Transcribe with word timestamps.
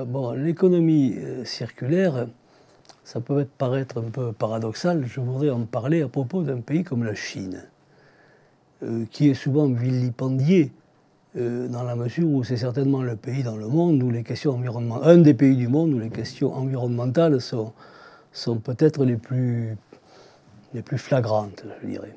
Euh, 0.00 0.36
l'économie 0.36 1.14
euh, 1.18 1.44
circulaire, 1.44 2.26
ça 3.04 3.20
peut 3.20 3.46
paraître 3.58 3.98
un 3.98 4.10
peu 4.10 4.32
paradoxal. 4.32 5.04
Je 5.06 5.20
voudrais 5.20 5.50
en 5.50 5.64
parler 5.64 6.02
à 6.02 6.08
propos 6.08 6.42
d'un 6.42 6.60
pays 6.60 6.84
comme 6.84 7.04
la 7.04 7.14
Chine, 7.14 7.64
euh, 8.82 9.04
qui 9.10 9.28
est 9.28 9.34
souvent 9.34 9.68
vilipendié 9.68 10.72
dans 11.36 11.84
la 11.84 11.94
mesure 11.94 12.28
où 12.28 12.42
c'est 12.42 12.56
certainement 12.56 13.04
le 13.04 13.14
pays 13.14 13.44
dans 13.44 13.56
le 13.56 13.68
monde 13.68 14.02
où 14.02 14.10
les 14.10 14.24
questions 14.24 14.50
environnementales, 14.50 15.10
un 15.10 15.18
des 15.18 15.32
pays 15.32 15.54
du 15.54 15.68
monde 15.68 15.92
où 15.94 15.98
les 16.00 16.10
questions 16.10 16.52
environnementales 16.52 17.40
sont, 17.40 17.72
sont 18.32 18.56
peut-être 18.56 19.04
les 19.04 19.16
plus, 19.16 19.76
les 20.74 20.82
plus 20.82 20.98
flagrantes, 20.98 21.62
je 21.82 21.86
dirais. 21.86 22.16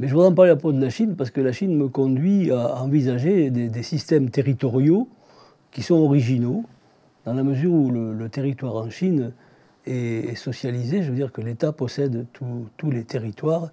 Mais 0.00 0.08
je 0.08 0.12
voudrais 0.12 0.26
en 0.26 0.34
parler 0.34 0.50
à 0.50 0.56
propos 0.56 0.72
de 0.72 0.82
la 0.82 0.90
Chine 0.90 1.14
parce 1.14 1.30
que 1.30 1.40
la 1.40 1.52
Chine 1.52 1.76
me 1.76 1.86
conduit 1.86 2.50
à 2.50 2.82
envisager 2.82 3.50
des 3.50 3.82
systèmes 3.84 4.28
territoriaux 4.28 5.06
qui 5.70 5.82
sont 5.82 5.94
originaux, 5.94 6.64
dans 7.26 7.34
la 7.34 7.42
mesure 7.42 7.72
où 7.72 7.90
le, 7.90 8.28
territoire 8.28 8.76
en 8.76 8.88
Chine 8.88 9.32
est, 9.84 10.36
socialisé, 10.36 11.02
je 11.02 11.10
veux 11.10 11.16
dire 11.16 11.32
que 11.32 11.40
l'État 11.40 11.72
possède 11.72 12.26
tous 12.32 12.90
les 12.90 13.04
territoires. 13.04 13.70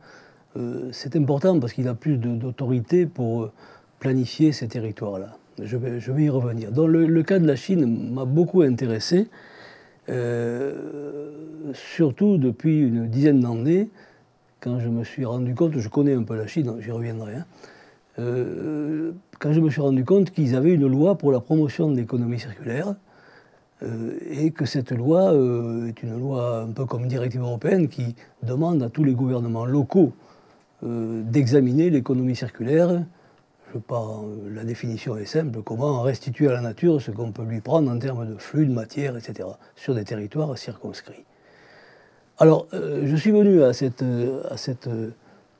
Euh, 0.58 0.90
c'est 0.92 1.16
important 1.16 1.60
parce 1.60 1.74
qu'il 1.74 1.88
a 1.88 1.94
plus 1.94 2.18
d'autorité 2.18 3.06
pour 3.06 3.52
planifier 4.00 4.52
ces 4.52 4.68
territoires-là. 4.68 5.38
Je 5.62 5.78
vais, 5.78 6.24
y 6.24 6.30
revenir. 6.30 6.72
Dans 6.72 6.88
le, 6.88 7.24
cas 7.24 7.38
de 7.38 7.46
la 7.46 7.56
Chine 7.56 8.14
m'a 8.14 8.26
beaucoup 8.26 8.64
intéressé, 8.64 9.28
euh, 10.10 11.32
surtout 11.74 12.38
depuis 12.38 12.82
une 12.82 13.08
dizaine 13.08 13.40
d'années, 13.40 13.90
quand 14.62 14.80
je 14.80 14.90
me 14.90 15.04
suis 15.04 15.26
rendu 15.26 15.54
compte, 15.54 15.78
je 15.78 15.90
connais 15.90 16.14
un 16.14 16.24
peu 16.24 16.36
la 16.36 16.48
Chine, 16.48 16.74
j'y 16.80 16.90
reviendrai, 16.90 17.36
hein, 17.36 17.46
euh, 18.20 19.12
quand 19.40 19.54
je 19.54 19.60
me 19.60 19.70
suis 19.70 19.82
rendu 19.82 20.06
compte 20.06 20.32
qu'ils 20.32 20.56
avaient 20.56 20.74
une 20.74 20.88
loi 20.88 21.18
pour 21.18 21.32
la 21.32 21.40
promotion 21.40 21.92
de 21.92 21.98
l'économie 21.98 22.40
circulaire, 22.40 22.90
euh, 22.90 23.13
et 24.30 24.52
que 24.52 24.66
cette 24.66 24.92
loi 24.92 25.34
euh, 25.34 25.88
est 25.88 26.04
une 26.04 26.20
loi 26.20 26.62
un 26.62 26.72
peu 26.72 26.86
comme 26.86 27.04
une 27.04 27.10
directive 27.10 27.42
européenne 27.42 27.88
qui 27.88 28.16
demande 28.42 28.82
à 28.84 28.90
tous 28.90 29.04
les 29.04 29.14
gouvernements 29.14 29.66
locaux 29.66 30.14
d'examiner 30.82 31.90
l'économie 31.90 32.36
circulaire. 32.36 33.04
Je 33.74 33.80
la 34.54 34.66
définition 34.66 35.16
est 35.16 35.26
simple, 35.26 35.62
comment 35.64 36.02
restituer 36.02 36.50
à 36.50 36.52
la 36.52 36.60
nature 36.60 37.02
ce 37.02 37.10
qu'on 37.10 37.32
peut 37.32 37.46
lui 37.46 37.62
prendre 37.62 37.90
en 37.90 37.98
termes 37.98 38.28
de 38.28 38.36
flux, 38.36 38.66
de 38.66 38.74
matière, 38.74 39.16
etc., 39.16 39.48
sur 39.78 39.96
des 39.96 40.04
territoires 40.04 40.58
circonscrits. 40.58 41.24
Alors, 42.38 42.68
je 42.74 43.16
suis 43.16 43.32
venu 43.32 43.64
à 43.64 43.72
cette, 43.72 44.04
à 44.50 44.58
cette 44.58 44.90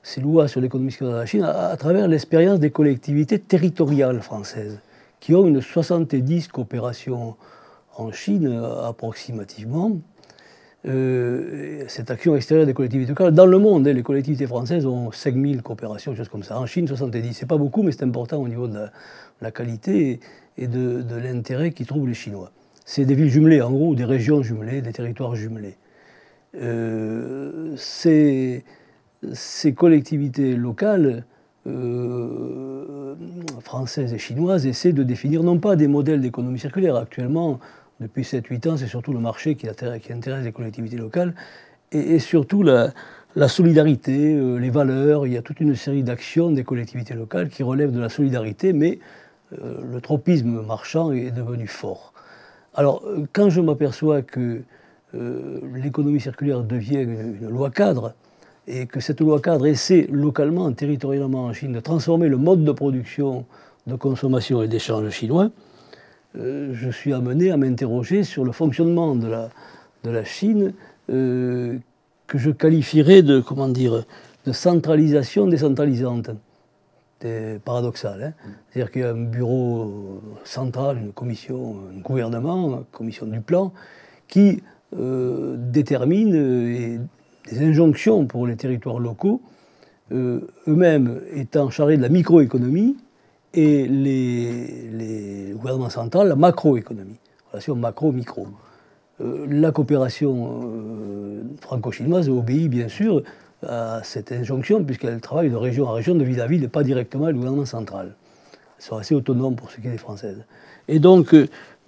ces 0.04 0.20
lois 0.20 0.50
sur 0.50 0.60
l'économie 0.60 0.92
circulaire 0.92 1.14
de 1.14 1.20
la 1.20 1.26
Chine 1.26 1.44
à, 1.44 1.76
travers 1.78 2.08
l'expérience 2.08 2.60
des 2.60 2.70
collectivités 2.70 3.40
territoriales 3.40 4.22
françaises, 4.22 4.80
qui 5.22 5.34
ont 5.34 5.48
une 5.48 5.62
70 5.62 6.50
coopérations 6.50 7.36
en 7.96 8.12
Chine 8.12 8.62
approximativement. 8.84 9.98
Euh, 10.86 11.86
cette 11.88 12.12
action 12.12 12.36
extérieure 12.36 12.66
des 12.66 12.74
collectivités 12.74 13.10
locales, 13.10 13.32
dans 13.32 13.46
le 13.46 13.58
monde, 13.58 13.88
hein, 13.88 13.94
les 13.94 14.04
collectivités 14.04 14.48
françaises 14.48 14.86
ont 14.86 15.12
5000 15.12 15.62
coopérations, 15.62 16.12
quelque 16.12 16.24
chose 16.24 16.30
comme 16.30 16.44
ça. 16.44 16.60
En 16.60 16.66
Chine, 16.66 16.88
70. 16.88 17.34
C'est 17.34 17.46
pas 17.46 17.58
beaucoup, 17.58 17.84
mais 17.84 17.92
c'est 17.94 18.04
important 18.04 18.42
au 18.42 18.48
niveau 18.50 18.68
de 18.68 18.88
la, 19.42 19.52
qualité 19.52 20.20
et 20.58 20.68
de, 20.68 21.04
l'intérêt 21.16 21.72
qu'ils 21.72 21.86
trouvent 21.86 22.08
les 22.08 22.14
Chinois. 22.14 22.52
C'est 22.86 23.06
des 23.06 23.16
villes 23.16 23.30
jumelées, 23.30 23.62
en 23.62 23.72
gros, 23.72 23.96
des 23.96 24.04
régions 24.04 24.42
jumelées, 24.42 24.82
des 24.82 24.92
territoires 24.92 25.36
jumelés. 25.36 25.78
Euh, 26.56 27.76
ces 27.78 28.64
collectivités 29.74 30.56
locales 30.56 31.24
euh, 31.66 33.16
françaises 33.62 34.14
et 34.14 34.18
chinoises 34.18 34.68
essaient 34.68 34.92
de 34.92 35.04
définir 35.04 35.44
non 35.44 35.60
pas 35.60 35.78
des 35.78 35.88
modèles 35.88 36.20
d'économie 36.20 36.60
circulaire. 36.60 36.98
Actuellement, 36.98 37.62
depuis 38.00 38.24
7-8 38.24 38.70
ans, 38.70 38.78
c'est 38.78 38.88
surtout 38.88 39.14
le 39.14 39.20
marché 39.20 39.56
qui, 39.56 39.68
intéresse 39.68 40.44
les 40.44 40.52
collectivités 40.52 40.98
locales 40.98 41.34
et, 41.92 42.20
surtout 42.20 42.64
la, 42.64 42.92
solidarité, 43.48 44.36
euh, 44.36 44.58
les 44.58 44.70
valeurs. 44.70 45.28
Il 45.28 45.34
y 45.34 45.38
a 45.38 45.42
toute 45.42 45.60
une 45.60 45.76
série 45.76 46.04
d'actions 46.04 46.52
des 46.52 46.64
collectivités 46.64 47.14
locales 47.14 47.50
qui 47.50 47.64
relèvent 47.64 47.92
de 47.92 48.00
la 48.00 48.10
solidarité, 48.10 48.74
mais 48.74 49.00
euh, 49.62 49.76
le 49.92 50.02
tropisme 50.02 50.66
marchand 50.66 51.12
est 51.12 51.32
devenu 51.32 51.68
fort. 51.68 52.14
Alors, 52.74 53.04
quand 53.34 53.50
je 53.50 53.62
m'aperçois 53.62 54.24
que 54.24 54.64
l'économie 55.14 56.20
circulaire 56.20 56.64
devient 56.64 57.02
une 57.02 57.48
loi 57.48 57.70
cadre, 57.70 58.16
et 58.68 58.86
que 58.86 59.00
cette 59.00 59.20
loi 59.20 59.42
cadre 59.42 59.68
essaie 59.68 60.08
localement, 60.12 60.72
territorialement 60.72 61.46
en 61.46 61.54
Chine, 61.54 61.74
de 61.74 61.80
transformer 61.80 62.30
le 62.30 62.38
mode 62.38 62.64
de 62.64 62.72
production, 62.72 63.46
de 63.88 63.96
consommation 63.96 64.62
et 64.62 64.68
d'échange 64.68 65.10
chinois, 65.10 65.50
euh, 66.36 66.74
je 66.74 66.90
suis 66.90 67.14
amené 67.14 67.52
à 67.52 67.58
m'interroger 67.58 68.24
sur 68.24 68.44
le 68.44 68.52
fonctionnement 68.52 69.16
de 69.16 69.28
la, 69.28 69.50
de 70.04 70.10
la 70.10 70.24
Chine, 70.24 70.74
euh, 71.12 71.78
que 72.28 72.38
je 72.38 72.50
qualifierais 72.50 73.22
de, 73.22 73.40
comment 73.40 73.70
dire, 73.70 74.06
de 74.46 74.52
centralisation 74.52 75.48
décentralisante. 75.48 76.32
C'est 77.22 77.62
paradoxal. 77.64 78.22
Hein 78.22 78.34
C'est-à-dire 78.70 78.92
qu'il 78.92 79.02
y 79.02 79.06
a 79.06 79.12
un 79.12 79.24
bureau 79.24 80.22
central, 80.44 80.98
une 80.98 81.14
commission, 81.14 81.78
un 81.96 82.02
gouvernement, 82.02 82.80
une 82.80 82.84
commission 82.92 83.28
du 83.28 83.40
plan, 83.40 83.72
qui 84.28 84.62
euh, 84.98 85.56
détermine 85.58 86.32
des 87.50 87.62
injonctions 87.62 88.26
pour 88.26 88.48
les 88.48 88.58
territoires 88.58 89.00
locaux, 89.00 89.42
eux-mêmes 90.12 91.22
étant 91.34 91.70
chargés 91.70 91.98
de 91.98 92.02
la 92.02 92.10
microéconomie 92.10 92.98
et 93.54 93.88
les, 93.88 94.90
les 94.92 95.54
gouvernements 95.54 95.90
centraux 95.90 96.24
la 96.24 96.36
macroéconomie, 96.36 97.20
relation 97.52 97.76
macro-micro. 97.76 98.48
Euh, 99.22 99.46
la 99.48 99.72
coopération 99.72 100.62
euh, 100.64 101.44
franco-chinoise 101.62 102.30
obéit 102.30 102.70
bien 102.70 102.88
sûr 102.88 103.24
à 103.66 104.02
cette 104.04 104.32
injonction 104.32 104.84
puisqu'elle 104.84 105.22
travaille 105.22 105.50
de 105.50 105.56
région 105.56 105.88
à 105.88 105.94
région, 105.94 106.16
de 106.16 106.24
ville 106.24 106.42
à 106.42 106.48
ville 106.48 106.64
et 106.64 106.68
pas 106.68 106.84
directement 106.84 107.28
le 107.28 107.34
gouvernement 107.34 107.66
central. 107.66 108.16
Elles 108.78 108.84
sont 108.84 108.98
assez 108.98 109.14
autonomes 109.14 109.56
pour 109.56 109.72
ce 109.72 109.80
qui 109.80 109.88
est 109.88 109.92
des 109.92 109.98
françaises. 109.98 110.44
Et 110.88 111.00
donc 111.00 111.36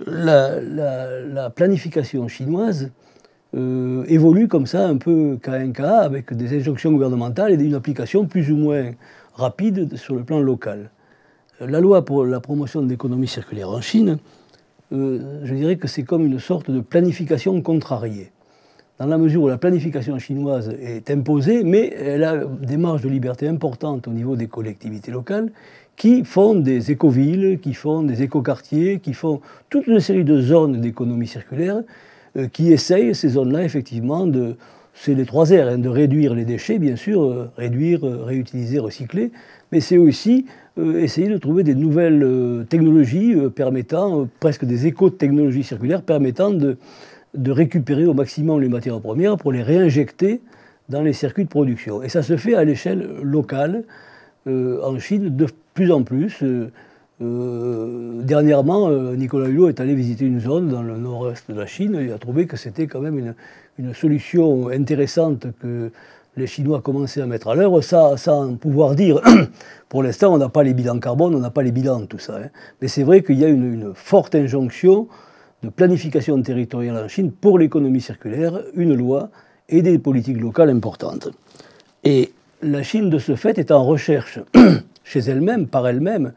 la, 0.06 0.62
la 0.62 1.50
planification 1.50 2.28
chinoise 2.28 2.92
euh, 3.56 4.04
évolue 4.08 4.48
comme 4.48 4.68
ça, 4.68 4.88
un 4.88 4.98
peu 4.98 5.38
cas 5.42 5.54
un 5.54 5.72
cas, 5.72 6.00
avec 6.00 6.34
des 6.34 6.58
injonctions 6.58 6.92
gouvernementales 6.92 7.54
et 7.54 7.64
une 7.64 7.75
application 7.75 8.25
plus 8.25 8.52
ou 8.52 8.58
moins 8.58 8.92
rapide 9.34 9.96
sur 9.96 10.16
le 10.16 10.24
plan 10.24 10.40
local. 10.40 10.90
La 11.62 11.80
loi 11.80 12.04
pour 12.04 12.26
la 12.26 12.42
promotion 12.42 12.82
de 12.82 12.90
l'économie 12.90 13.30
circulaire 13.30 13.70
en 13.70 13.80
Chine, 13.80 14.18
euh, 14.92 15.40
je 15.46 15.54
dirais 15.54 15.78
que 15.78 15.88
c'est 15.88 16.04
comme 16.04 16.26
une 16.26 16.40
sorte 16.40 16.70
de 16.70 16.82
planification 16.82 17.62
contrariée. 17.62 18.32
Dans 19.00 19.06
la 19.06 19.18
mesure 19.18 19.44
où 19.44 19.48
la 19.48 19.58
planification 19.58 20.20
chinoise 20.20 20.70
est 20.82 21.10
imposée, 21.10 21.64
mais 21.64 21.94
elle 21.98 22.26
a 22.26 22.44
des 22.44 22.76
marges 22.76 23.04
de 23.04 23.10
liberté 23.10 23.48
importantes 23.48 24.06
au 24.10 24.12
niveau 24.12 24.36
des 24.36 24.48
collectivités 24.48 25.12
locales 25.12 25.50
qui 25.96 26.26
font 26.26 26.56
des 26.56 26.92
écovilles, 26.92 27.60
qui 27.62 27.74
font 27.74 28.04
des 28.04 28.22
écoquartiers, 28.22 29.00
qui 29.00 29.14
font 29.14 29.40
toute 29.70 29.88
une 29.88 30.02
série 30.02 30.26
de 30.26 30.42
zones 30.42 30.82
d'économie 30.82 31.28
circulaire 31.28 31.84
euh, 32.36 32.50
qui 32.50 32.74
essayent, 32.74 33.16
ces 33.16 33.30
zones-là, 33.30 33.64
effectivement, 33.64 34.28
de, 34.28 34.58
c'est 34.94 35.14
les 35.14 35.26
trois 35.26 35.46
R, 35.54 35.70
hein, 35.70 35.78
de 35.78 35.88
réduire 35.90 36.34
les 36.34 36.44
déchets, 36.44 36.80
bien 36.80 36.98
sûr, 36.98 37.24
euh, 37.24 37.50
réduire, 37.56 38.02
réutiliser, 38.04 38.80
recycler, 38.80 39.32
mais 39.72 39.80
c'est 39.80 39.98
aussi 39.98 40.46
essayer 40.78 41.30
de 41.30 41.38
trouver 41.38 41.63
des 41.63 41.75
nouvelles 41.75 42.66
technologies 42.69 43.36
permettant, 43.56 44.28
presque 44.40 44.66
des 44.66 44.88
éco-technologies 44.88 45.63
circulaires, 45.63 46.02
permettant 46.02 46.52
de, 46.52 46.78
récupérer 47.47 48.06
au 48.06 48.13
maximum 48.13 48.62
les 48.62 48.69
matières 48.69 49.00
premières 49.00 49.38
pour 49.38 49.51
les 49.51 49.63
réinjecter 49.63 50.42
dans 50.89 51.01
les 51.01 51.13
circuits 51.13 51.45
de 51.45 51.50
production. 51.50 52.04
Et 52.04 52.10
ça 52.10 52.24
se 52.24 52.38
fait 52.38 52.56
à 52.56 52.63
l'échelle 52.63 53.07
locale, 53.22 53.83
en 54.48 55.00
Chine, 55.00 55.36
de 55.36 55.48
plus 55.74 55.92
en 55.92 56.04
plus. 56.04 56.44
Euh, 57.22 58.22
dernièrement, 58.24 58.89
euh, 58.89 59.16
Nicolas 59.16 59.48
Hulot 59.48 59.69
est 59.69 59.80
allé 59.80 59.95
visiter 59.95 60.25
une 60.25 60.42
zone 60.42 60.68
dans 60.68 60.83
le 60.83 60.98
nord-est 60.98 61.50
de 61.50 61.57
la 61.57 61.66
Chine 61.66 61.95
et 61.95 62.12
a 62.12 62.18
trouvé 62.18 62.45
que 62.45 62.57
c'était 62.57 62.88
quand 62.88 63.00
même 63.00 63.33
une, 63.77 63.94
solution 63.94 64.69
intéressante 64.69 65.48
que 65.60 65.92
les 66.38 66.48
Chinois 66.48 66.82
commençaient 66.82 67.22
à 67.22 67.26
mettre 67.26 67.48
à 67.48 67.56
l'œuvre, 67.56 67.82
sans 67.82 68.56
pouvoir 68.56 68.96
dire, 68.96 69.22
pour 69.90 70.04
l'instant, 70.04 70.34
on 70.34 70.38
n'a 70.38 70.50
pas 70.50 70.64
les 70.64 70.74
bilans 70.74 71.00
carbone, 71.00 71.36
on 71.36 71.40
n'a 71.40 71.50
pas 71.50 71.64
les 71.64 71.72
bilans, 71.72 72.06
tout 72.06 72.20
ça. 72.20 72.38
Hein. 72.38 72.50
Mais 72.82 72.88
c'est 72.88 73.04
vrai 73.04 73.24
qu'il 73.24 73.40
y 73.40 73.46
a 73.46 73.48
une, 73.48 73.74
une, 73.74 73.94
forte 73.94 74.36
injonction 74.36 75.08
de 75.64 75.70
planification 75.70 76.42
territoriale 76.42 76.98
en 76.98 77.08
Chine 77.08 77.32
pour 77.32 77.58
l'économie 77.58 78.02
circulaire, 78.02 78.62
une 78.74 78.94
loi 78.94 79.30
et 79.70 79.82
des 79.82 79.98
politiques 79.98 80.40
locales 80.40 80.70
importantes. 80.70 81.30
Et 82.04 82.34
la 82.62 82.84
Chine, 82.84 83.10
de 83.10 83.18
ce 83.18 83.36
fait, 83.36 83.58
est 83.58 83.72
en 83.72 83.84
recherche 83.84 84.40
chez 85.04 85.20
elle-même, 85.20 85.68
par 85.68 85.88
elle-même, 85.88 86.34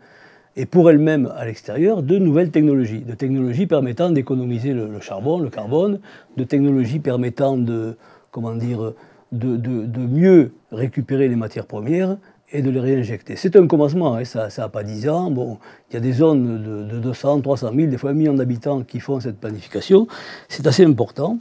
et 0.58 0.66
pour 0.66 0.90
elle-même 0.90 1.32
à 1.36 1.44
l'extérieur 1.44 2.02
de 2.02 2.18
nouvelles 2.18 2.50
technologies, 2.50 3.00
de 3.00 3.14
technologies 3.14 3.66
permettant 3.66 4.10
d'économiser 4.10 4.72
le, 4.72 4.98
charbon, 5.00 5.38
le 5.38 5.50
carbone, 5.50 6.00
de 6.36 6.42
technologies 6.44 6.98
permettant 6.98 7.56
de, 7.56 7.96
comment 8.32 8.56
dire, 8.56 8.92
de, 9.32 10.06
mieux 10.06 10.52
récupérer 10.72 11.28
les 11.28 11.36
matières 11.36 11.66
premières 11.66 12.16
et 12.50 12.62
de 12.62 12.70
les 12.70 12.80
réinjecter. 12.80 13.36
C'est 13.36 13.56
un 13.56 13.66
commencement, 13.66 14.16
hein, 14.16 14.24
ça 14.24 14.48
n'a 14.56 14.68
pas 14.68 14.82
10 14.82 15.08
ans. 15.08 15.30
Bon, 15.30 15.58
il 15.90 15.94
y 15.94 15.96
a 15.96 16.00
des 16.00 16.12
zones 16.12 16.86
de, 16.88 16.98
200, 16.98 17.42
300 17.42 17.72
000, 17.74 17.88
des 17.88 17.98
fois 17.98 18.10
un 18.10 18.14
million 18.14 18.34
d'habitants 18.34 18.82
qui 18.82 19.00
font 19.00 19.20
cette 19.20 19.38
planification. 19.38 20.06
C'est 20.48 20.66
assez 20.66 20.84
important. 20.84 21.38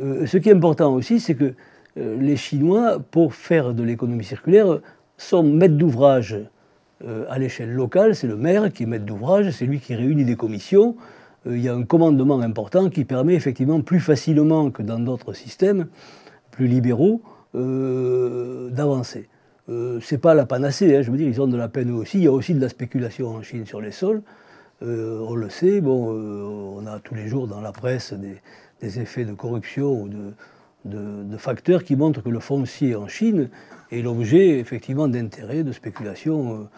Euh, 0.00 0.26
ce 0.26 0.36
qui 0.36 0.48
est 0.48 0.52
important 0.52 0.94
aussi, 0.94 1.18
c'est 1.18 1.34
que 1.34 1.54
euh, 1.98 2.16
les 2.20 2.36
Chinois, 2.36 2.98
pour 3.10 3.34
faire 3.34 3.74
de 3.74 3.82
l'économie 3.82 4.24
circulaire, 4.24 4.78
sont 5.16 5.42
maîtres 5.42 5.76
d'ouvrage 5.76 6.36
euh, 7.04 7.24
à 7.28 7.40
l'échelle 7.40 7.72
locale. 7.72 8.14
C'est 8.14 8.28
le 8.28 8.36
maire 8.36 8.72
qui 8.72 8.84
est 8.84 8.86
maître 8.86 9.04
d'ouvrage, 9.04 9.50
c'est 9.50 9.66
lui 9.66 9.80
qui 9.80 9.96
réunit 9.96 10.24
des 10.24 10.36
commissions. 10.36 10.94
il 11.46 11.60
y 11.60 11.68
a 11.68 11.74
un 11.74 11.82
commandement 11.82 12.40
important 12.40 12.90
qui 12.90 13.04
permet 13.04 13.34
effectivement 13.34 13.80
plus 13.80 14.00
facilement 14.00 14.70
que 14.70 14.82
dans 14.82 15.00
d'autres 15.00 15.32
systèmes 15.32 15.88
plus 16.58 16.66
libéraux 16.66 17.22
d'avancer. 17.54 19.28
Euh, 19.68 20.00
c'est 20.00 20.18
pas 20.18 20.34
la 20.34 20.46
panacée, 20.46 20.96
hein, 20.96 21.02
je 21.02 21.10
veux 21.10 21.18
dire, 21.18 21.28
ils 21.28 21.40
ont 21.42 21.46
de 21.46 21.56
la 21.56 21.68
peine 21.68 21.90
aussi. 21.90 22.18
Il 22.18 22.24
y 22.24 22.26
a 22.26 22.32
aussi 22.32 22.54
de 22.54 22.60
la 22.60 22.68
spéculation 22.68 23.28
en 23.28 23.42
Chine 23.42 23.66
sur 23.66 23.80
les 23.80 23.90
sols. 23.90 24.22
Euh, 24.82 25.20
on 25.28 25.34
le 25.34 25.50
sait, 25.50 25.80
bon, 25.80 26.14
euh, 26.14 26.42
on 26.76 26.86
a 26.86 26.98
tous 27.00 27.14
les 27.14 27.28
jours 27.28 27.48
dans 27.48 27.60
la 27.60 27.72
presse 27.72 28.14
des, 28.14 28.40
effets 29.00 29.24
de 29.24 29.34
corruption 29.34 30.02
ou 30.02 30.08
de, 30.08 31.36
facteurs 31.36 31.84
qui 31.84 31.96
montrent 31.96 32.22
que 32.22 32.30
le 32.30 32.40
foncier 32.40 32.94
en 32.94 33.08
Chine 33.08 33.50
est 33.90 34.00
l'objet 34.00 34.58
effectivement 34.58 35.08
d'intérêts, 35.08 35.64
de 35.64 35.72
spéculation 35.72 36.68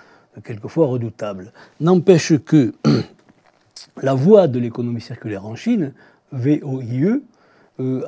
quelquefois 0.43 0.87
redoutables. 0.87 1.53
N'empêche 1.81 2.37
que 2.38 2.73
la 4.03 4.15
voie 4.15 4.49
de 4.49 4.59
l'économie 4.59 5.00
circulaire 5.00 5.47
en 5.47 5.55
Chine, 5.55 5.93
VOIE, 6.33 7.21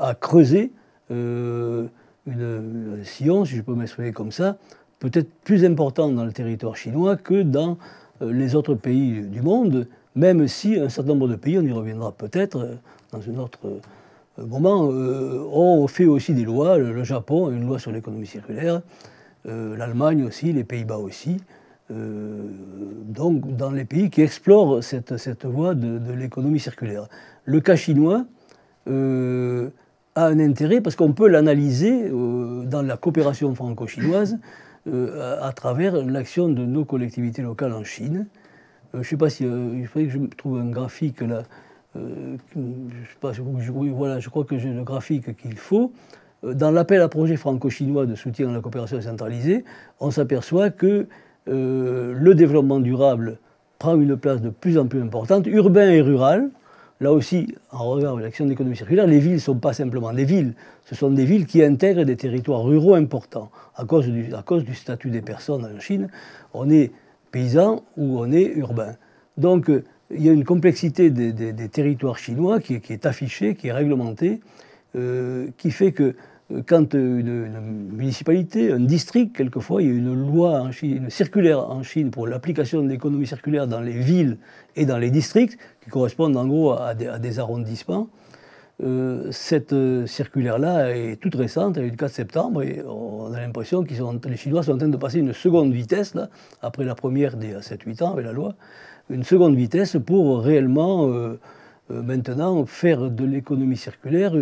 a 0.00 0.14
creusé 0.14 0.72
une, 1.12 1.88
un 3.00 3.04
sillon, 3.04 3.44
si 3.44 3.56
je 3.56 3.62
peux 3.62 3.74
m'exprimer 3.74 4.12
comme 4.12 4.32
ça, 4.32 4.56
peut-être 5.02 5.30
plus 5.42 5.64
important 5.64 6.08
dans 6.10 6.24
le 6.24 6.32
territoire 6.32 6.76
chinois 6.76 7.16
que 7.16 7.42
dans 7.42 7.76
euh, 8.22 8.32
les 8.32 8.54
autres 8.54 8.74
pays 8.74 9.22
du 9.22 9.42
monde, 9.42 9.88
même 10.14 10.46
si 10.46 10.78
un 10.78 10.88
certain 10.88 11.10
nombre 11.10 11.26
de 11.26 11.34
pays, 11.34 11.58
on 11.58 11.62
y 11.62 11.72
reviendra 11.72 12.12
peut-être 12.12 12.58
euh, 12.58 12.74
dans 13.10 13.20
un 13.28 13.38
autre 13.42 13.58
euh, 13.64 14.46
moment, 14.46 14.82
ont 14.82 15.86
fait 15.88 16.06
aussi 16.06 16.34
des 16.34 16.44
lois. 16.44 16.78
Le 16.78 17.04
Japon 17.04 17.48
a 17.48 17.50
une 17.50 17.66
loi 17.66 17.78
sur 17.78 17.92
l'économie 17.92 18.26
circulaire, 18.26 18.80
l'Allemagne 19.44 20.24
aussi, 20.24 20.54
les 20.54 20.64
Pays-Bas 20.64 20.96
aussi. 20.96 21.36
donc 21.90 23.56
dans 23.56 23.70
les 23.70 23.84
pays 23.84 24.08
qui 24.08 24.22
explorent 24.22 24.82
cette, 24.82 25.44
voie 25.44 25.74
de 25.74 26.12
l'économie 26.14 26.60
circulaire. 26.60 27.08
Le 27.44 27.60
cas 27.60 27.76
chinois, 27.76 28.24
a 30.14 30.26
un 30.26 30.38
intérêt 30.38 30.80
parce 30.80 30.96
qu'on 30.96 31.12
peut 31.12 31.28
l'analyser 31.28 32.04
euh, 32.04 32.64
dans 32.64 32.82
la 32.82 32.96
coopération 32.96 33.54
franco-chinoise 33.54 34.38
euh, 34.88 35.38
à, 35.40 35.52
travers 35.52 35.96
l'action 36.04 36.48
de 36.48 36.64
nos 36.64 36.84
collectivités 36.84 37.42
locales 37.42 37.72
en 37.72 37.84
Chine. 37.84 38.26
Euh, 38.94 38.94
je 38.94 38.98
ne 38.98 39.04
sais 39.04 39.16
pas 39.16 39.30
si 39.30 39.44
il 39.44 39.86
faudrait 39.86 40.08
que 40.08 40.12
je 40.12 40.18
trouve 40.36 40.58
un 40.58 40.70
graphique 40.70 41.20
là. 41.20 41.44
je, 41.94 42.00
sais 42.54 43.18
pas, 43.20 43.32
voilà, 43.32 44.18
je 44.18 44.28
crois 44.28 44.44
que 44.44 44.58
j'ai 44.58 44.70
le 44.70 44.82
graphique 44.82 45.36
qu'il 45.36 45.56
faut. 45.56 45.92
Dans 46.42 46.72
l'appel 46.72 47.00
à 47.00 47.08
projet 47.08 47.36
franco-chinois 47.36 48.04
de 48.04 48.16
soutien 48.16 48.50
à 48.50 48.52
la 48.52 48.60
coopération 48.60 49.00
centralisée, 49.00 49.64
on 50.00 50.10
s'aperçoit 50.10 50.70
que 50.70 51.06
le 51.46 52.32
développement 52.34 52.80
durable 52.80 53.38
prend 53.78 53.98
une 54.00 54.16
place 54.16 54.40
de 54.40 54.50
plus 54.50 54.76
en 54.76 54.86
plus 54.86 55.00
importante, 55.00 55.46
urbain 55.46 55.90
et 55.90 56.00
rural, 56.00 56.50
là 57.02 57.12
aussi, 57.12 57.54
en 57.72 57.90
regard 57.90 58.16
de 58.16 58.22
l'action 58.22 58.44
de 58.44 58.50
l'économie 58.50 58.76
circulaire, 58.76 59.06
les 59.06 59.18
villes 59.18 59.34
ne 59.34 59.38
sont 59.38 59.56
pas 59.56 59.72
simplement 59.72 60.12
des 60.12 60.24
villes, 60.24 60.54
ce 60.84 60.94
sont 60.94 61.10
des 61.10 61.24
villes 61.24 61.46
qui 61.46 61.62
intègrent 61.62 62.04
des 62.04 62.16
territoires 62.16 62.62
ruraux 62.62 62.94
importants. 62.94 63.50
À 63.76 63.84
cause 63.84 64.06
du, 64.06 64.74
statut 64.74 65.10
des 65.10 65.20
personnes 65.20 65.64
en 65.64 65.80
Chine, 65.80 66.08
on 66.54 66.70
est 66.70 66.92
paysan 67.32 67.82
ou 67.96 68.20
on 68.20 68.30
est 68.30 68.52
urbain. 68.54 68.94
Donc, 69.36 69.68
euh, 69.68 69.84
il 70.14 70.24
y 70.24 70.28
a 70.28 70.32
une 70.32 70.44
complexité 70.44 71.10
des, 71.10 71.68
territoires 71.68 72.18
chinois 72.18 72.60
qui, 72.60 72.74
est 72.74 73.06
affichée, 73.06 73.56
qui 73.56 73.68
est 73.68 73.72
réglementée, 73.72 74.40
euh, 74.94 75.48
qui 75.56 75.70
fait 75.70 75.92
que 75.92 76.14
quand 76.66 76.94
une, 76.94 77.48
municipalité, 77.92 78.72
un 78.72 78.80
district, 78.80 79.36
quelquefois, 79.36 79.82
il 79.82 79.88
y 79.88 79.90
a 79.90 79.94
une 79.94 80.14
loi 80.14 80.60
en 80.60 80.72
Chine, 80.72 81.04
une 81.04 81.10
circulaire 81.10 81.70
en 81.70 81.82
Chine 81.82 82.10
pour 82.10 82.26
l'application 82.26 82.82
de 82.82 82.88
l'économie 82.88 83.26
circulaire 83.26 83.66
dans 83.66 83.80
les 83.80 83.92
villes 83.92 84.38
et 84.76 84.86
dans 84.86 84.98
les 84.98 85.10
districts, 85.10 85.58
qui 85.82 85.90
correspondent 85.90 86.36
en 86.36 86.46
gros 86.46 86.72
à 86.72 86.94
des, 86.94 87.38
arrondissements. 87.38 88.08
Euh, 88.82 89.28
cette 89.30 89.72
euh, 89.72 90.06
circulaire-là 90.06 90.96
est 90.96 91.16
toute 91.16 91.34
récente, 91.34 91.76
elle 91.76 91.84
est 91.84 91.90
du 91.90 91.96
4 91.96 92.10
septembre, 92.10 92.62
et 92.62 92.82
on 92.84 93.32
a 93.32 93.40
l'impression 93.40 93.84
que 93.84 94.28
les 94.28 94.36
Chinois 94.36 94.62
sont 94.62 94.72
en 94.72 94.78
train 94.78 94.88
de 94.88 94.96
passer 94.96 95.18
une 95.18 95.32
seconde 95.32 95.72
vitesse, 95.72 96.14
là, 96.14 96.28
après 96.62 96.84
la 96.84 96.94
première 96.94 97.36
des 97.36 97.54
7-8 97.54 98.02
ans 98.02 98.12
avec 98.12 98.24
la 98.24 98.32
loi, 98.32 98.54
une 99.10 99.24
seconde 99.24 99.54
vitesse 99.54 99.96
pour 100.04 100.42
réellement 100.42 101.10
maintenant 101.90 102.64
faire 102.64 103.10
de 103.10 103.24
l'économie 103.24 103.76
circulaire 103.76 104.34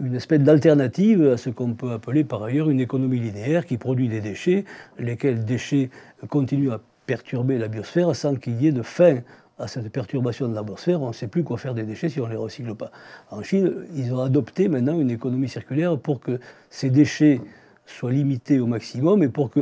une 0.00 0.14
espèce 0.14 0.40
d'alternative 0.40 1.26
à 1.26 1.36
ce 1.36 1.50
qu'on 1.50 1.74
peut 1.74 1.92
appeler 1.92 2.24
par 2.24 2.42
ailleurs 2.42 2.70
une 2.70 2.80
économie 2.80 3.18
linéaire 3.18 3.66
qui 3.66 3.76
produit 3.76 4.08
des 4.08 4.20
déchets, 4.20 4.64
lesquels 4.98 5.44
déchets 5.44 5.90
continuent 6.28 6.72
à 6.72 6.80
perturber 7.06 7.58
la 7.58 7.68
biosphère 7.68 8.14
sans 8.14 8.36
qu'il 8.36 8.60
y 8.62 8.68
ait 8.68 8.72
de 8.72 8.82
fin 8.82 9.18
à 9.58 9.68
cette 9.68 9.90
perturbation 9.90 10.48
de 10.48 10.54
la 10.54 10.62
biosphère. 10.62 11.02
On 11.02 11.08
ne 11.08 11.12
sait 11.12 11.26
plus 11.26 11.44
quoi 11.44 11.58
faire 11.58 11.74
des 11.74 11.82
déchets 11.82 12.08
si 12.08 12.20
on 12.20 12.26
ne 12.26 12.30
les 12.30 12.36
recycle 12.36 12.74
pas. 12.74 12.90
En 13.30 13.42
Chine, 13.42 13.72
ils 13.94 14.12
ont 14.14 14.20
adopté 14.20 14.68
maintenant 14.68 14.98
une 14.98 15.10
économie 15.10 15.48
circulaire 15.48 15.98
pour 15.98 16.20
que 16.20 16.40
ces 16.70 16.90
déchets 16.90 17.40
soient 17.86 18.12
limités 18.12 18.58
au 18.58 18.66
maximum 18.66 19.22
et 19.22 19.28
pour 19.28 19.50
que, 19.50 19.60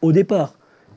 au 0.00 0.12
départ, 0.12 0.54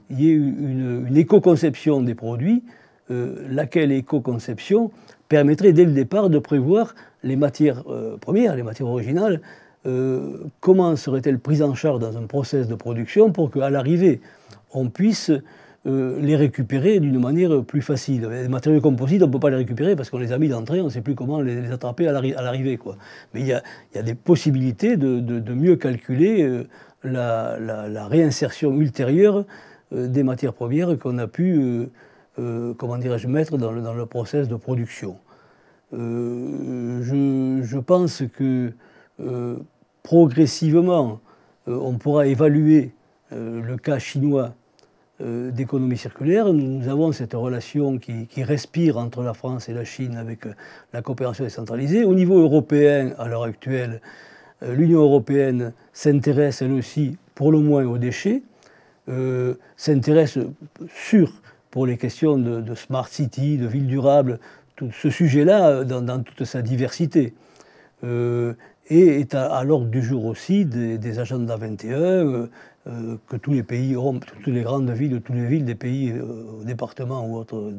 il 0.09 0.21
y 0.21 0.29
ait 0.29 0.35
une, 0.35 1.17
éco-conception 1.17 2.01
des 2.01 2.15
produits, 2.15 2.63
euh, 3.11 3.45
laquelle 3.49 3.91
éco-conception 3.91 4.91
permettrait 5.27 5.74
dès 5.74 5.85
le 5.85 5.91
départ 5.91 6.29
de 6.29 6.39
prévoir 6.39 6.95
les 7.24 7.35
matières 7.35 7.83
euh, 7.89 8.18
premières, 8.18 8.56
les 8.56 8.63
matières 8.63 8.88
originales, 8.88 9.41
euh, 9.85 10.38
comment 10.59 10.95
seraient-elles 10.95 11.39
prises 11.39 11.62
en 11.62 11.74
charge 11.74 12.00
dans 12.00 12.18
un 12.18 12.25
process 12.25 12.68
de 12.68 12.75
production 12.75 13.31
pour 13.31 13.51
qu'à 13.51 13.69
l'arrivée, 13.69 14.21
on 14.74 14.89
puisse 14.89 15.31
euh, 15.85 16.19
les 16.19 16.35
récupérer 16.35 17.00
d'une 17.00 17.19
manière 17.19 17.63
plus 17.63 17.81
facile. 17.81 18.27
Les 18.27 18.47
matériaux 18.47 18.81
composites, 18.81 19.21
on 19.24 19.27
ne 19.27 19.31
peut 19.31 19.39
pas 19.39 19.50
les 19.50 19.57
récupérer 19.57 19.95
parce 19.95 20.09
qu'on 20.09 20.18
les 20.18 20.31
a 20.33 20.38
mis 20.38 20.50
d'entrée, 20.50 20.81
on 20.81 20.85
ne 20.85 20.89
sait 20.89 21.01
plus 21.01 21.15
comment 21.15 21.41
les, 21.41 21.71
attraper 21.71 22.07
à 22.07 22.12
l'arrivée. 22.12 22.80
Mais 23.33 23.41
il 23.41 23.47
y, 23.47 23.53
a, 23.53 23.62
des 24.01 24.15
possibilités 24.15 24.97
de, 24.97 25.54
mieux 25.54 25.75
calculer 25.75 26.66
la, 27.04 28.07
réinsertion 28.09 28.75
ultérieure 28.75 29.45
des 29.94 30.23
matières 30.23 30.54
premières 30.54 30.97
qu'on 30.99 31.18
a 31.19 31.28
pu, 31.28 31.87
comment 32.35 32.97
dirais-je, 32.97 33.28
mettre 33.28 33.57
dans 33.57 33.71
le, 33.71 33.81
dans 33.81 33.94
le 33.94 34.06
process 34.06 34.49
de 34.49 34.56
production. 34.56 35.16
Euh, 35.94 37.61
je, 37.63 37.77
pense 37.77 38.23
que 38.33 38.73
euh, 39.21 39.56
progressivement, 40.03 41.21
euh, 41.67 41.79
on 41.81 41.97
pourra 41.97 42.27
évaluer 42.27 42.91
le 43.31 43.75
cas 43.75 43.99
chinois 43.99 44.53
d'économie 45.19 45.97
circulaire. 45.97 46.53
Nous 46.53 46.87
avons 46.87 47.11
cette 47.11 47.33
relation 47.33 47.97
qui, 47.97 48.44
respire 48.44 48.97
entre 48.97 49.21
la 49.21 49.33
France 49.33 49.67
et 49.67 49.73
la 49.73 49.83
Chine 49.83 50.15
avec 50.15 50.45
la 50.94 51.01
coopération 51.01 51.44
décentralisée. 51.44 52.06
Au 52.06 52.13
niveau 52.13 52.39
européen, 52.39 53.11
à 53.17 53.27
l'heure 53.27 53.44
actuelle, 53.44 53.99
l'Union 54.61 55.01
européenne 55.01 55.73
s'intéresse 55.91 56.61
elle 56.61 56.71
aussi, 56.71 57.17
pour 57.35 57.51
le 57.51 57.59
moins, 57.59 57.83
aux 57.83 57.97
déchets, 57.97 58.44
s'intéresse 59.75 60.39
sur, 60.87 61.33
pour 61.69 61.85
les 61.85 61.97
questions 61.97 62.37
de, 62.37 62.61
de, 62.61 62.75
smart 62.75 63.09
city, 63.09 63.57
de 63.57 63.67
ville 63.67 63.87
durable, 63.87 64.39
ce 64.91 65.09
sujet-là 65.09 65.69
euh, 65.69 65.83
dans, 65.83 66.21
toute 66.23 66.45
sa 66.45 66.61
diversité. 66.61 67.33
Euh, 68.03 68.53
et 68.89 69.19
est 69.19 69.35
à, 69.35 69.63
l'ordre 69.65 69.87
du 69.87 70.01
jour 70.01 70.25
aussi 70.25 70.63
des, 70.63 71.19
agendas 71.19 71.57
21 71.57 71.99
euh, 71.99 72.47
que 73.27 73.35
tous 73.35 73.51
les 73.51 73.63
pays 73.63 73.97
toutes 74.21 74.47
les 74.47 74.61
grandes 74.61 74.89
villes, 74.91 75.19
toutes 75.21 75.35
les 75.35 75.45
villes 75.45 75.65
des 75.65 75.75
pays, 75.75 76.13
départements 76.63 77.27
ou 77.27 77.35
autres 77.35 77.73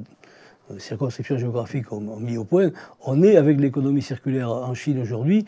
circonscriptions 0.77 1.39
géographiques 1.39 1.91
ont, 1.93 2.21
mis 2.21 2.37
au 2.37 2.45
point. 2.45 2.73
On 3.07 3.23
est 3.23 3.39
avec 3.39 3.59
l'économie 3.59 4.03
circulaire 4.03 4.51
en 4.51 4.75
Chine 4.75 5.01
aujourd'hui, 5.01 5.47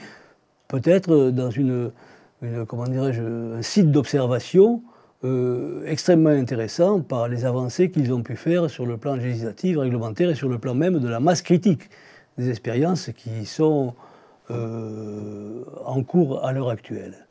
peut-être 0.68 1.28
dans 1.28 1.50
une, 1.50 1.90
une 2.40 2.64
comment 2.64 2.84
dirais-je, 2.84 3.22
un 3.58 3.60
site 3.60 3.90
d'observation 3.90 4.82
euh, 5.22 5.82
extrêmement 5.84 6.30
intéressant 6.30 7.02
par 7.02 7.28
les 7.28 7.44
avancées 7.44 7.90
qu'ils 7.90 8.10
ont 8.10 8.22
pu 8.22 8.36
faire 8.36 8.70
sur 8.70 8.86
le 8.86 8.96
plan 8.96 9.16
législatif, 9.16 9.76
réglementaire 9.76 10.30
et 10.30 10.34
sur 10.34 10.48
le 10.48 10.58
plan 10.58 10.74
même 10.74 10.98
de 10.98 11.08
la 11.08 11.20
masse 11.20 11.42
critique 11.42 11.90
des 12.38 12.48
expériences 12.48 13.10
qui 13.14 13.44
sont 13.44 13.92
euh, 14.50 15.62
en 15.84 16.02
cours 16.02 16.42
à 16.42 16.52
l'heure 16.52 16.70
actuelle. 16.70 17.26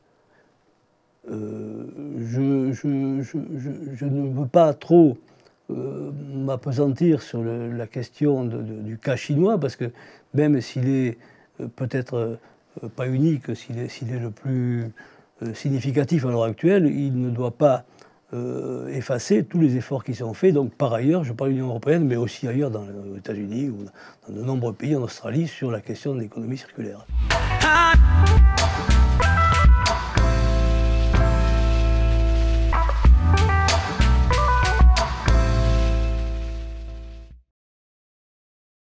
Euh, 1.31 1.85
je, 2.19 2.85
ne 2.85 4.39
veux 4.39 4.47
pas 4.47 4.73
trop 4.73 5.17
m'apesantir 5.69 7.23
sur 7.23 7.43
la 7.43 7.87
question 7.87 8.45
du 8.45 8.97
cas 8.97 9.15
chinois, 9.15 9.59
parce 9.59 9.75
que 9.75 9.85
même 10.35 10.61
s'il 10.61 10.89
est 10.89 11.17
peut-être 11.75 12.37
pas 12.95 13.07
unique, 13.07 13.55
s'il 13.55 13.79
est, 13.79 14.19
le 14.19 14.31
plus 14.31 14.85
significatif 15.53 16.25
à 16.25 16.29
l'heure 16.29 16.43
actuelle, 16.43 16.85
il 16.87 17.19
ne 17.19 17.29
doit 17.29 17.51
pas 17.51 17.85
euh, 18.31 18.87
effacer 18.89 19.43
tous 19.43 19.59
les 19.59 19.75
efforts 19.75 20.03
qui 20.03 20.13
sont 20.13 20.35
faits. 20.35 20.53
Donc 20.53 20.75
par 20.75 20.93
ailleurs, 20.93 21.23
je 21.23 21.33
parle 21.33 21.49
de 21.49 21.55
l'Union 21.55 21.69
européenne, 21.69 22.05
mais 22.05 22.15
aussi 22.15 22.47
ailleurs 22.47 22.69
dans 22.69 22.83
les 22.83 23.17
États-Unis 23.17 23.69
ou 23.69 23.85
dans 24.27 24.35
de 24.35 24.45
nombreux 24.45 24.73
pays, 24.73 24.95
en 24.95 25.01
Australie, 25.01 25.47
sur 25.47 25.71
la 25.71 25.81
question 25.81 26.13
de 26.13 26.19
l'économie 26.19 26.57
circulaire. 26.57 27.07